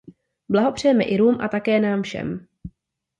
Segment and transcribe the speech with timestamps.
[0.51, 2.47] Blahopřejeme Irům a také nám všem.